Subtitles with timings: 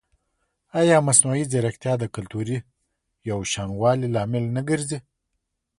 [0.79, 2.57] ایا مصنوعي ځیرکتیا د کلتوري
[3.29, 4.97] یوشان والي لامل نه ګرځي؟